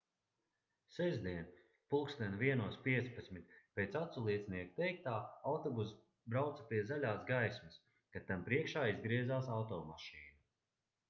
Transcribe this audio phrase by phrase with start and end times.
[0.93, 1.49] sestdien
[1.93, 5.13] plkst 01:15 pēc aculiecinieku teiktā
[5.51, 5.93] autobuss
[6.35, 7.79] brauca pie zaļās gaismas
[8.17, 10.45] kad tam priekšā izgriezās automašīna